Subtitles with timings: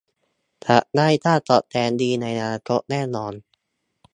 [0.65, 3.33] จะได้ค่าตอบแทนดีในอนาคตแน่นอน